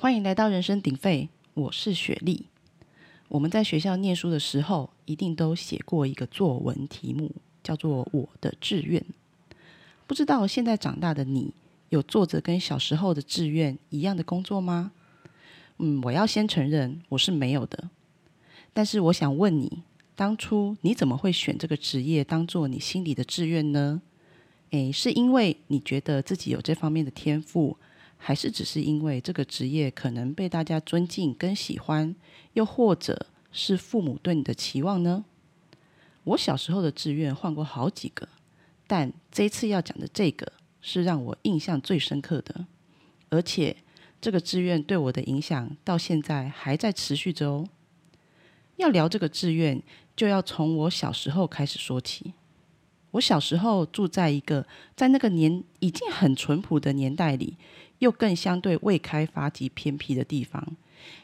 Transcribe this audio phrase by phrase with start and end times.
[0.00, 2.46] 欢迎来到人声鼎沸，我是雪莉。
[3.28, 7.30] 我们在学校念书的时候，一定都写过一个作文题目，
[7.62, 9.04] 叫做“我的志愿”。
[10.08, 11.52] 不知道现在长大的你，
[11.90, 14.92] 有做着跟小时候的志愿一样的工作吗？
[15.76, 17.90] 嗯，我要先承认我是没有的。
[18.72, 19.82] 但是我想问你，
[20.16, 24.00] 当初你怎么会选这个职业当做你心里的志愿呢？
[24.70, 27.76] 诶，是因为你觉得自己有这方面的天赋？
[28.22, 32.14] 还是只是因为这个职业可能被大家尊敬跟喜欢，
[32.52, 35.24] 又或者是父母对你的期望呢？
[36.24, 38.28] 我小时候的志愿换过好几个，
[38.86, 40.52] 但这次要讲的这个
[40.82, 42.66] 是让我印象最深刻的，
[43.30, 43.74] 而且
[44.20, 47.66] 这个志愿对我的影响到现在还在持续着哦。
[48.76, 49.82] 要聊这个志愿，
[50.14, 52.34] 就要从我小时候开始说起。
[53.12, 57.56] 我小时候住在一个在那个年已经很淳朴的年代里。
[58.00, 60.76] 又更相对未开发及偏僻的地方，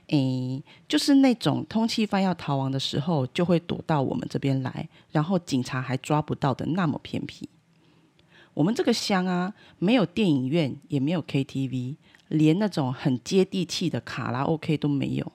[0.08, 7.48] 诶，就是那种通缉犯要逃亡的时候，就会躲到我们这边来，然后警察还抓不到的那么偏僻。
[8.54, 11.96] 我们这个乡啊，没有电影院，也没有 KTV，
[12.28, 15.32] 连那种很接地气的卡拉 OK 都没有，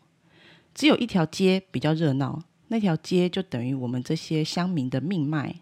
[0.74, 5.56] 只有一条街比较热闹，那条街就等于我们这些乡民的命脉。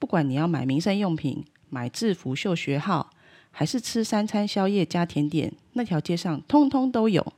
[0.00, 3.10] 不管你要买民生用品、买制服、绣学号。
[3.58, 7.32] 还是吃三餐宵夜加甜点，那条街上通通都有。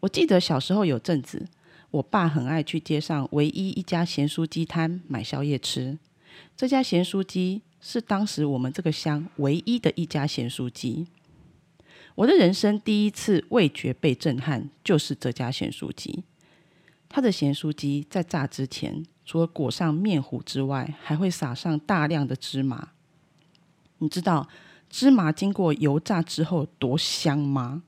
[0.00, 1.48] 我记得小时候有阵子，
[1.90, 5.98] 我爸很爱去街上唯一一家咸酥鸡摊买宵夜吃。
[6.54, 11.06] 这家咸酥鸡是当时我们这个乡唯一的一家咸酥鸡。
[12.16, 16.24] 我的人生第一次味觉被震撼，就是这家咸酥鸡。
[17.08, 22.90] 它的咸酥鸡在炸之前，除了裹上面糊之外，还会撒上大量的芝麻。
[23.96, 24.46] 你知道？
[24.96, 27.82] 芝麻经过油炸之后多香吗？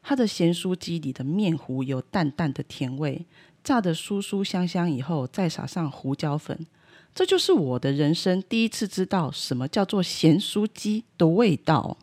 [0.00, 3.26] 它的咸酥鸡里的面糊有淡淡的甜味，
[3.62, 6.66] 炸的酥酥香香以后，再撒上胡椒粉，
[7.14, 11.98] 这就是我的人生第一次知道什么叫做咸酥鸡的味道。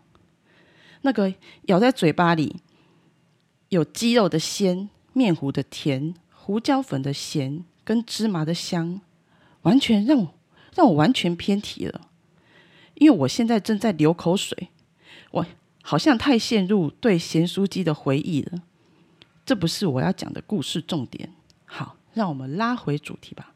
[1.02, 2.58] 那个咬在嘴巴里，
[3.70, 9.02] 有鸡肉的鲜、面糊的甜、胡椒粉的咸跟芝麻的香，
[9.64, 10.34] 完全让我
[10.76, 12.02] 让我完全偏题了。
[13.00, 14.70] 因为我现在正在流口水，
[15.32, 15.46] 我
[15.84, 18.62] 好像太陷入对咸酥鸡的回忆了。
[19.46, 21.32] 这不是我要讲的故事重点。
[21.66, 23.54] 好，让我们拉回主题吧。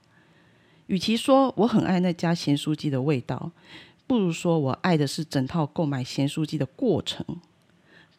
[0.88, 3.52] 与其说我很爱那家咸酥鸡的味道，
[4.06, 7.26] 不如说我爱的是整套购买咸酥鸡的过程，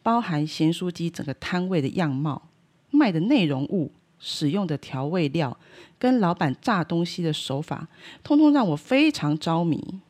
[0.01, 2.49] 包含咸酥鸡整个摊位的样貌、
[2.89, 5.57] 卖的内容物、使用的调味料，
[5.97, 7.87] 跟老板炸东西的手法，
[8.23, 10.01] 通通让我非常着迷。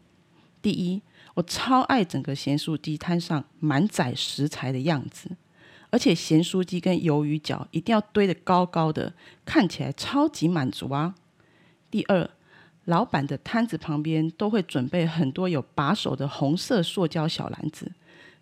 [0.64, 1.02] 第一，
[1.36, 5.30] 我超爱整个咸酥鸡摊上满载食材的样子，
[5.90, 9.14] 而且咸酥鸡跟鱿鱼饺一定要堆得高高的，
[9.44, 11.14] 看起来超级满足啊。
[11.92, 12.30] 第二，
[12.86, 17.92] 老板的摊子旁边都会准备很多有把手的红色塑胶小篮子，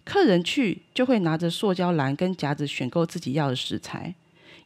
[0.06, 4.14] 客人去就会拿着塑胶篮跟夹子选购自己要的食材。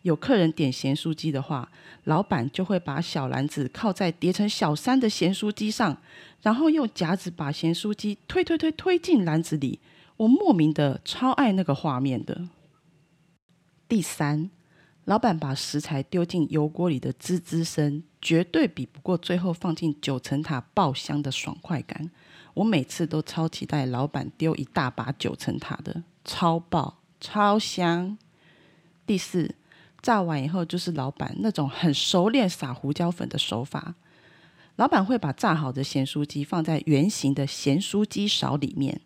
[0.05, 1.67] 有客人点咸酥鸡的话，
[2.03, 5.97] 老板就会把小篮子靠在叠成小山的咸酥鸡上，
[6.43, 9.79] 然后用夹子把咸酥鸡推推推推进篮子里。
[10.17, 12.47] 我莫名的超爱那个画面的。
[13.89, 14.51] 第三，
[15.05, 22.11] 老板把食材丢进油锅里的滋滋声，绝对比不过最后放进九层塔爆香的爽快感。
[22.53, 28.15] 我每次都超期待老板丢一大把九层塔的，超爆超香。
[29.07, 29.55] 第四。
[30.05, 33.95] 炸完以后，就是老板那种很熟练撒胡椒粉的手法。
[34.75, 39.01] 老板会把炸好的咸酥鸡放在圆形的咸酥鸡勺里面，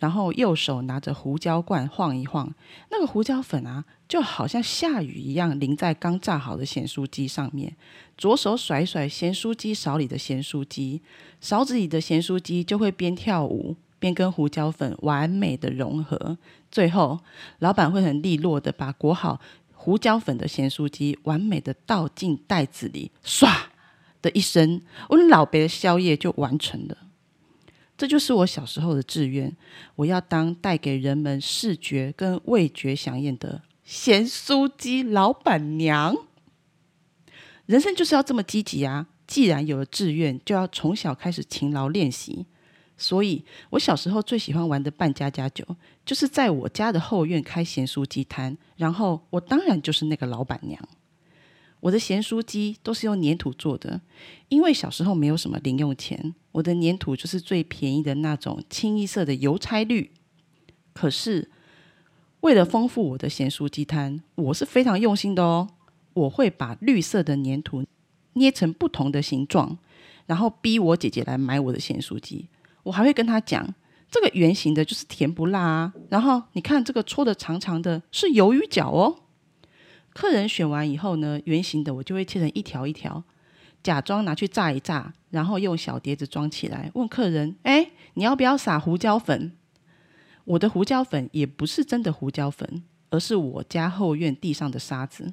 [0.00, 2.52] 然后右手拿着胡椒罐晃一晃，
[2.90, 7.76] 那个胡椒粉啊，就好像下雨一样淋在刚炸好的咸酥鸡上面。
[8.18, 11.00] 左手甩甩咸酥鸡勺里的咸酥鸡，
[11.40, 16.36] 勺子里的咸酥鸡就会边跳舞边跟胡椒粉完美的融合。
[16.72, 17.20] 最后，
[17.60, 19.40] 老板会很利落的把裹好。
[19.82, 23.50] 胡椒粉的咸酥鸡完美的倒进袋子里，唰
[24.20, 26.98] 的一声，我老伯的宵夜就完成了。
[27.96, 29.56] 这就是我小时候的志愿，
[29.96, 36.14] 我要当带给人们视觉跟味觉享宴的咸酥鸡老板娘。
[37.64, 39.06] 人生就是要这么积极啊！
[39.26, 42.44] 既然有了志愿，就要从小开始勤劳练习。
[43.00, 45.64] 所以，我小时候最喜欢玩的扮家家酒，
[46.04, 50.78] 就是在我家的后院开咸酥鸡摊，然后我当然就是那个老板娘。
[51.80, 54.02] 我的咸酥鸡都是用粘土做的，
[54.50, 60.10] 因为小时候没有什么零用钱，我的粘土就是最便宜的那种清一色的邮差绿。
[60.92, 61.50] 可是，
[62.40, 65.70] 为了丰富我的咸酥鸡摊，我是非常用心的哦。
[66.12, 67.82] 我会把绿色的粘土
[68.34, 69.78] 捏成不同的形状，
[70.26, 72.48] 然后逼我姐姐来买我的咸酥鸡。
[72.82, 73.74] 我还会跟他讲，
[74.10, 75.92] 这个圆形的就是甜不辣啊。
[76.08, 79.20] 然后你看这个搓的长长的，是鱿鱼饺哦。
[80.12, 83.22] 客人选完以后呢，圆形的我就会切成一条一条，
[83.82, 89.52] 假装拿去炸一炸，然后用小碟子装起来，问客人：哎，你要不要撒胡椒粉？
[90.44, 95.32] 我的胡椒粉也不是真的胡椒粉，而是我家后院地上的沙子。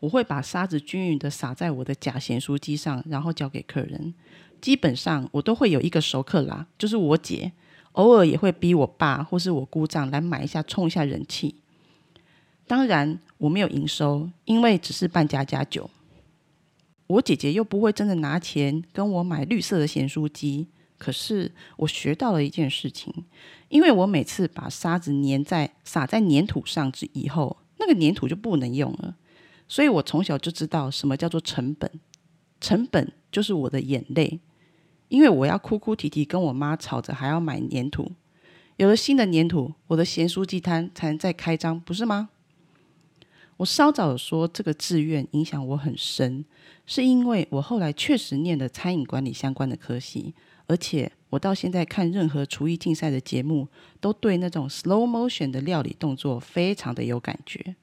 [0.00, 4.12] 我会把沙子均匀的撒在我的假咸酥鸡上，然后交给客人。
[4.60, 7.52] 基本上我都会有一个熟客啦，就是我姐，
[7.92, 11.56] 偶尔也会逼我爸或是我姑丈来买一下，冲一下人气。
[12.66, 15.88] 当然我没有营收，因为只是办家家酒。
[17.06, 20.66] 我姐姐又不会真的拿钱跟我买绿色的咸酥鸡。
[20.98, 23.12] 可是我学到了一件事情，
[23.68, 29.14] 因为我每次把沙子粘在撒在粘土上之以后，那个粘土就不能用了。
[29.68, 31.90] 所以我从小就知道什么叫做成本，
[32.62, 34.40] 成本就是我的眼泪，
[35.08, 38.12] 因为我要哭哭啼啼跟我妈吵着还要买粘土，
[38.76, 42.30] 有了新的粘土，我的咸酥鸡摊才能再开张，不是吗？
[43.58, 46.44] 我稍早说这个志愿影响我很深，
[46.84, 50.34] 是因为我后来确实念了餐饮管理相关的科系。
[50.68, 53.68] 而且我到现在看任何厨艺竞赛的节目，
[54.00, 57.76] 都对那种 slow motion 的料理动作非常的有感觉。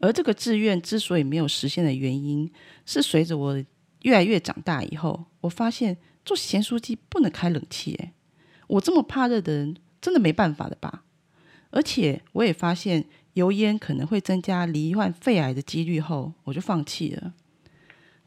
[0.00, 2.50] 而这个志愿之所以没有实现的原因，
[2.86, 3.62] 是随着我
[4.00, 7.94] 越来越长大以后，我发现做咸酥鸡不能开冷气。
[7.94, 8.12] 诶，
[8.66, 11.04] 我这么怕热的人，真的没办法的吧？
[11.70, 17.32] 而且我也发现油烟可能会增加罹患肺癌的几率后，我就放弃了。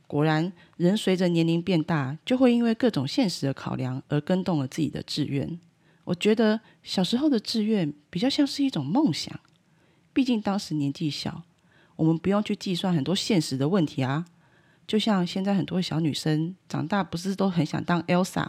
[0.07, 5.59] 果然，人随着年龄变大，就会因为各种现实的考量而更动了自己的志愿。
[6.03, 9.39] 我觉得小时候的志愿比较像是一种梦想，
[10.13, 11.43] 毕竟当时年纪小，
[11.95, 14.25] 我们不用去计算很多现实的问题啊。
[14.87, 18.47] 就像现在很多小女生长大不是都很想当 Elsa，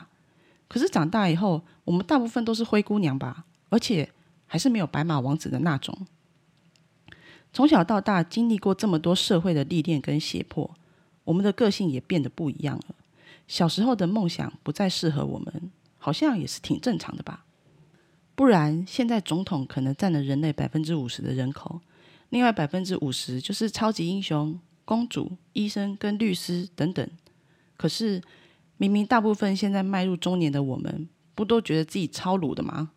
[0.69, 4.11] 可是长大以后，我们大部分都是灰姑娘吧，而且
[4.47, 6.07] 还是没有白马王子的那种。
[7.53, 10.71] 从小到大经历过这么多社会的历练跟胁迫。
[11.25, 12.95] 我们的个性也变得不一样了。
[13.49, 17.45] 小时候的梦想不再适合我们，好像也是挺正常的吧？
[18.37, 21.81] 不然，现在总统可能占了人类百分之五十的人口，
[22.29, 24.57] 另外百分之五十就是超级英雄、
[24.87, 27.07] 公主、医生跟律师等等。
[27.77, 28.23] 可是，
[28.79, 32.93] 明明大部分现在迈入中年的我们，不都觉得自己超鲁的吗？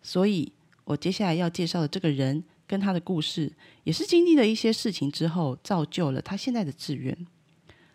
[0.00, 0.54] 所以，
[0.84, 2.44] 我接下来要介绍的这个人。
[2.66, 3.52] 跟他的故事
[3.84, 7.26] 也是经历了一些事情之后，造就了他现在的志愿。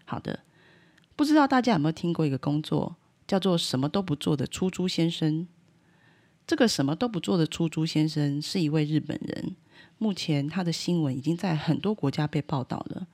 [0.06, 0.42] 好的，
[1.16, 2.96] 不知道大家有没有听过一个工作，
[3.28, 5.48] 叫做什么都不做的出租先生。
[6.50, 9.56] 这个什么都不做的出租先生是一位日本人，
[10.00, 13.06] 目前他的新闻已经在很多国家被报道了。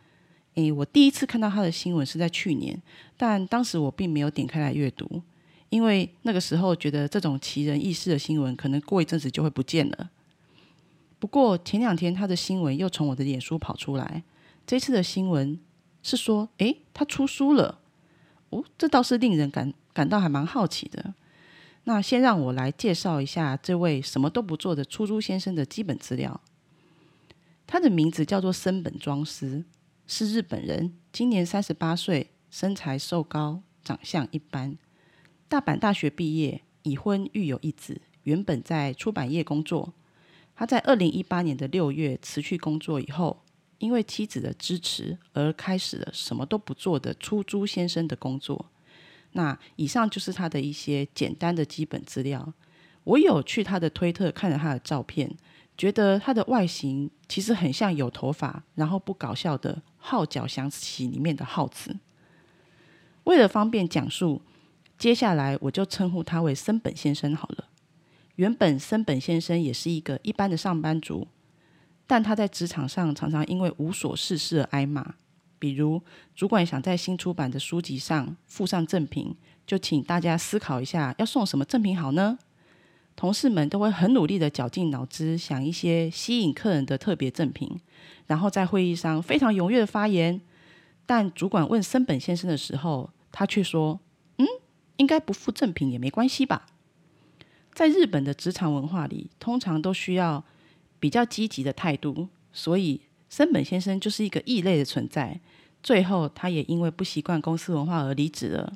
[0.54, 2.82] 诶，我第一次看到他的新闻是在去年，
[3.18, 5.22] 但当时我并没有点开来阅读，
[5.68, 10.10] 因为那个时候觉得这种奇人异事的新闻可能过一阵子就会不见了。
[11.20, 14.24] 不过前两天他的新闻又从我的脸书跑出来，
[14.66, 15.60] 这次的新闻
[16.02, 17.80] 是说，诶，他出书了。
[18.52, 21.14] 哦，这倒是令人感感到还蛮好奇的。
[21.86, 26.42] 那先让我来介绍一下这位什么都不做的出租先生的基本资料。
[27.68, 29.66] 他的名字叫做森本庄司，
[30.06, 34.78] 是日本人，今年三十八岁，身材瘦高，长相一般。
[35.48, 39.94] 大阪大学毕业，已婚，育有一子，原本在出版业工作。
[40.56, 43.44] 他在二零一八年的六月辞去工作以后，
[43.78, 48.72] 因为妻子的支持而开始了什么都不做的出租先生的工作。
[49.36, 52.54] 那以上就是他的一些简单的基本资料。
[53.04, 55.30] 我有去他的推特看了他的照片，
[55.78, 61.98] 觉得他的外形其实很像有头发然后不搞笑的《号角响起》里面的号子。
[63.26, 64.42] 为了方便讲述，
[64.98, 67.66] 接下来我就称呼他为森本先生好了。
[68.38, 71.28] 原本森本先生也是一个一般的上班族，
[72.08, 75.16] 但他在职场上常常因为无所事事而挨骂。
[75.58, 76.02] 比如，
[76.36, 79.36] 主管想在新出版的书籍上附上赠品，
[79.66, 82.38] 就请大家思考一下要送什么赠品好呢？
[83.16, 87.80] 同事们都会很努力的绞尽脑汁想一些吸引客人的特别赠品，
[88.28, 90.42] 然后在会议上非常踊跃的发言。
[91.06, 94.00] 但主管问森本先生的时候，他却说
[94.38, 94.46] ：“嗯，
[94.98, 96.66] 应该不附赠品也没关系吧。”
[97.74, 100.44] 在日本的职场文化里，通常都需要
[101.00, 105.40] 比较积极的态度，所以森本先生就是一个异类的存在。
[105.84, 108.74] 最后，他也因为不习惯公司文化而离职了。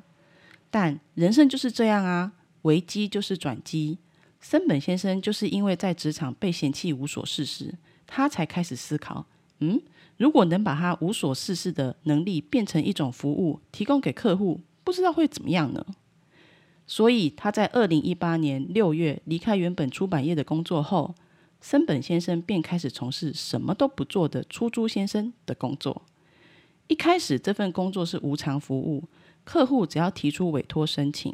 [0.70, 3.98] 但人生就是这样啊，危机就是转机。
[4.40, 7.74] 森本先生就是因为在职场被嫌弃无所事事，
[8.06, 9.26] 他才开始思考：
[9.58, 9.80] 嗯，
[10.16, 15.84] 如果能把他无所事事的能力变成一种服务，提供给客户，不知道会怎么样呢？
[16.86, 21.14] 所以他在二零一八年六月离开原本出版业的工作后，
[21.60, 26.02] 森本先生便开始从事什么都不做的出租先生的工作。
[26.88, 29.08] 一开始这份工作是无偿服务，
[29.44, 31.32] 客户只要提出委托申请，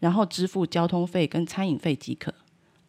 [0.00, 2.34] 然后支付交通费跟餐饮费即可。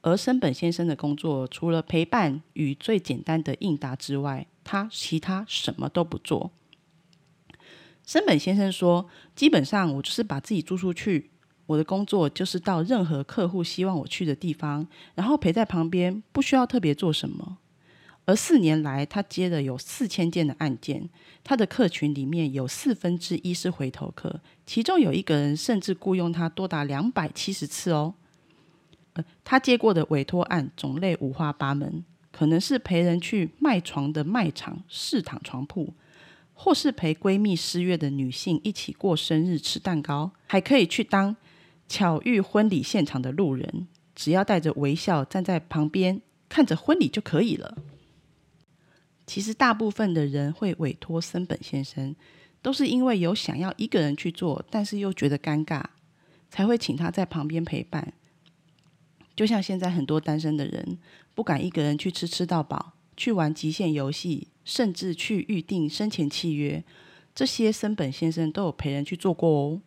[0.01, 6.51] 而森本先生的工作除了陪伴与最简单的应答之外，他其他什么都不做。
[8.03, 11.31] 森本先生说：“基本上我就是把自己租出去。”
[11.67, 17.59] 我的工作就是到任何客户希望我去的地方，然后陪在旁边，不需要特别做什么。
[18.25, 21.07] 而四年来，他接了有四千件的案件，
[21.43, 28.15] 他的客群里面有四分之一是回头客，其中有一个人甚至雇佣他多达两百七十次哦。
[29.13, 35.93] 呃，他接过的委托案种类五花八门，可能是陪人去卖床的卖场试躺床铺。
[36.59, 41.35] 或是陪闺蜜失约的女性一起过生日吃蛋糕，还可以去当。
[41.87, 47.77] 巧遇婚礼现场的路人，只要带着微笑站在旁边看着婚礼就可以了。
[49.25, 52.15] 其实大部分的人会委托森本先生，
[52.61, 55.83] 都是因为有想要一个人去做，但是又觉得尴尬，
[56.49, 58.13] 才会请他在旁边陪伴。
[59.35, 60.97] 就像现在很多单身的人，
[61.35, 66.83] 不敢一个人去吃吃到饱，去玩极限游戏，甚至去预定生前契约，
[67.35, 69.81] 这些森本先生都有陪人去做过哦。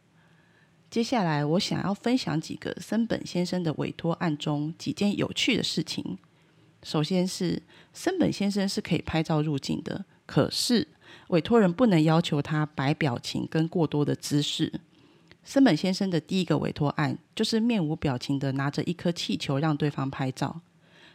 [0.90, 6.18] 接下来，我想要分享几个森本先生的委托案中几件有趣的事情。
[6.82, 10.88] 首先是森本先生是可以拍照入境的，可是
[11.28, 14.80] 委托人不能要求他摆表情跟过多的姿势。
[15.44, 20.60] 森本先生的第一个委托案就是面无表情的拿着一颗气球让对方拍照，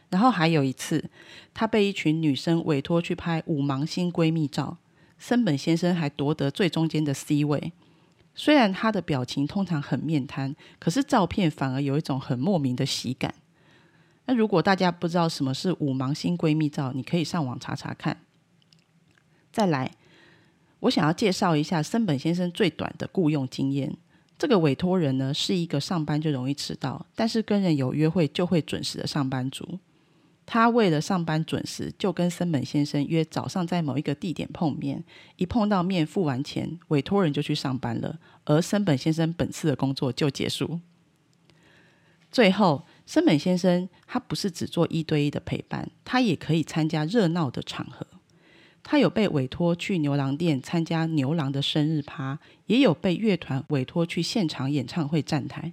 [0.08, 1.04] 然后还有一次，
[1.52, 4.78] 他被一群女生委托去拍五芒星闺蜜照，
[5.18, 7.72] 森本先生还夺得最中间的 C 位。
[8.36, 13.34] 虽然他的表情通常很面瘫，可是照片反而有一种很莫名的喜感。
[14.26, 18.18] 那如果大家不知道什么是五芒星闺蜜照，你可以上网查查看。
[19.50, 19.92] 再来，
[20.80, 23.96] 我想要介绍一下森本先生最短的雇佣经验。
[24.38, 29.78] 这个委托人呢，是一个上班就容易迟到，但是跟人有约会就会准时的上班族。
[30.46, 35.02] 他为了上班准时，就跟森本先生约早上在某一个地点碰面。
[35.34, 40.78] 一碰到面，付完钱，委托人就去上班了，而森本先生本次的工作就结束。
[42.30, 48.06] 最后，森本先生他不是只做一对一的陪伴，他也可以参加热闹的场合。
[48.84, 55.72] 他有被委托去牛郎店参加牛郎的生日趴，也有被乐团委托去现场演唱会站台。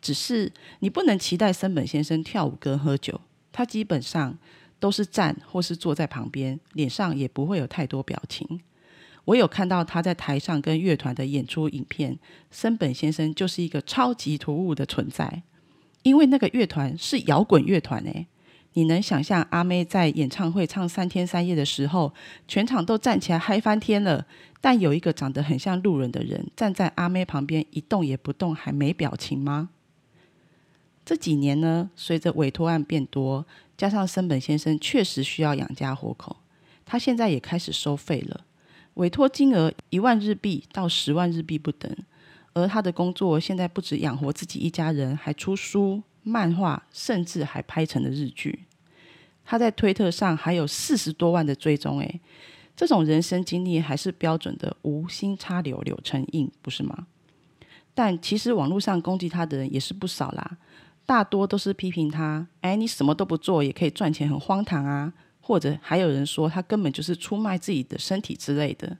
[0.00, 3.20] 只是你不能期待森本先生跳舞跟喝酒。
[3.54, 4.36] 他基本上
[4.80, 8.60] 都是站或是坐在旁边，脸上也不会有太多表情。
[9.26, 12.18] 我有看到他在台上跟乐团的演出影片，
[12.50, 15.44] 森本先生就是一个超级突兀的存在。
[16.02, 18.26] 因为那个乐团是摇滚乐团诶，
[18.74, 22.12] 你能想象阿妹在演唱会唱三天三夜的时候，
[22.48, 24.26] 全场都站起来嗨翻天了，
[24.60, 29.70] 但有一个长得很像路人的人站在阿妹旁边一动也不动，还没表情吗？
[31.04, 33.44] 这几年呢，随着委托案变多，
[33.76, 36.36] 加上森本先生确实需要养家糊口，
[36.86, 38.44] 他现在也开始收费了。
[38.94, 41.94] 委托金额一万日币到十万日币不等，
[42.54, 48.60] 而他的工作现在不止养活自己一家人，还出书、漫画，甚至还拍成了日剧。
[49.44, 52.20] 他在推特上还有四十多万的追踪，诶，
[52.74, 57.06] 这种人生经历还是标准的无心插柳柳成荫，不是吗？
[57.92, 60.56] 但其实网络上攻击他的人也是不少啦。
[61.06, 65.12] 大多都是批评他，哎，你什么都不做也可以赚钱，很荒唐啊！
[65.40, 68.96] 或者还有人说他根本就是出卖自己的身体之类的。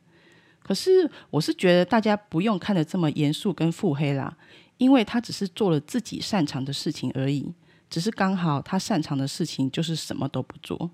[0.63, 4.37] 可是我是觉得大家不用看得这么严肃跟腹黑啦，
[4.77, 7.51] 因为他只是做了自己擅长的事情而已，
[7.89, 10.91] 只是刚好他擅长的事情就是什么都不做。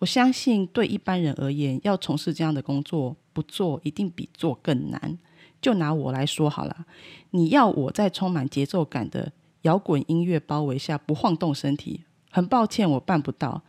[0.00, 5.18] 我相信对一般人而言，要从事这样的工作，不做一定比做更难。
[5.62, 6.84] 就拿我来说好了，
[7.30, 9.32] 你要我在充满节奏感的。
[9.64, 13.62] 摇滚音乐包围下不晃动身体，很抱歉我办不到。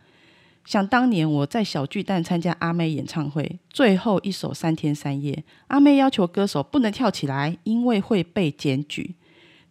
[0.64, 9.14] 想当年我在小巨蛋参加阿妹演唱会，最后一首三天三夜，阿妹要求歌手不能跳起来，因为会被检举。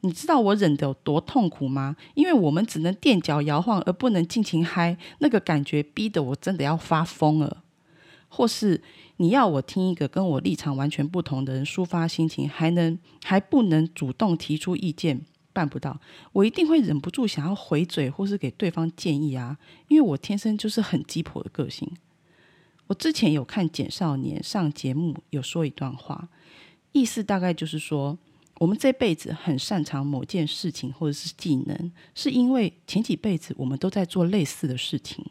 [0.01, 1.97] 你知道我忍得有多痛苦吗？
[2.13, 7.63] 因为我们只能垫脚摇晃，而不能尽情嗨，那个感觉逼得我真的要发疯了。
[8.29, 8.81] 或是
[9.17, 15.21] 你要我听一个跟我立场完全不同的人抒发心情，还能还不能主动提出意见？
[15.55, 15.97] 办不到，
[16.33, 19.57] 我一定会忍不住想要回嘴或是给对方建议啊，
[19.87, 21.89] 因为我天生就是很鸡婆的个性。
[22.87, 26.27] 我之前有看简少年上节目，有说一段话，
[26.91, 28.17] 意思大概就是说，
[28.59, 35.25] 我们这辈子很擅长某件事情或者是技能，是因为前几辈子我们都在做类似的事情，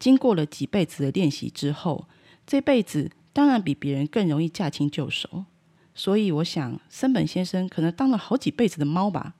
[0.00, 2.08] 经过了几辈子的练习之后，
[2.44, 5.44] 这辈子当然比别人更容易驾轻就熟。
[5.96, 9.36] 所以我想，森本先生可能当了好几辈子的猫吧。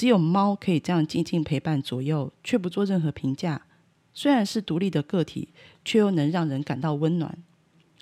[0.00, 3.60] 只有猫可以这样静静陪伴左右，却不做任何评价。
[4.14, 5.50] 虽然是独立的个体，
[5.84, 7.36] 却又能让人感到温暖。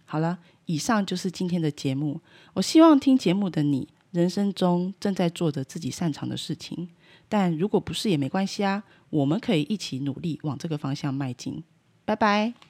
[0.05, 2.21] 好了，以上就是今天的节目。
[2.55, 6.89] 我希望听节目的你，人生中正在做着自己擅长的事情。
[7.29, 11.65] 但如果不是也没关系啊，我们可以一起努力往这个方向迈进。
[12.05, 12.68] 拜拜。